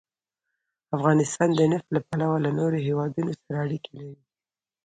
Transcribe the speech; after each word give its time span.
افغانستان 0.95 1.49
د 1.55 1.59
نفت 1.71 1.87
له 1.95 2.01
پلوه 2.07 2.35
له 2.45 2.51
نورو 2.59 2.77
هېوادونو 2.87 3.31
سره 3.41 3.55
اړیکې 3.65 3.91
لري. 3.99 4.21